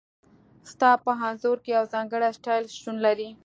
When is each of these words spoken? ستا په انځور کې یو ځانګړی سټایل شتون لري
ستا 0.71 0.89
په 1.03 1.11
انځور 1.27 1.57
کې 1.63 1.71
یو 1.77 1.85
ځانګړی 1.93 2.29
سټایل 2.37 2.65
شتون 2.75 2.95
لري 3.05 3.29